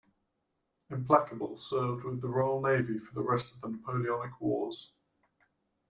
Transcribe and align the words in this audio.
"Implacable" 0.89 1.55
served 1.57 2.05
with 2.05 2.21
the 2.21 2.27
Royal 2.27 2.59
Navy 2.59 2.97
for 2.97 3.13
the 3.13 3.21
rest 3.21 3.51
of 3.53 3.61
the 3.61 3.67
Napoleonic 3.67 4.31
Wars. 4.41 4.93